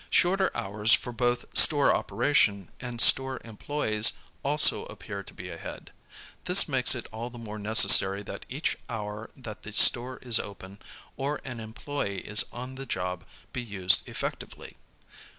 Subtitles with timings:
[0.09, 5.91] Shorter hours for both store operation and store employes also appear to be ahead.
[6.45, 10.79] This makes it all the more necessary that each hour that the store is open
[11.17, 14.75] or an employe is on the job be used effectively.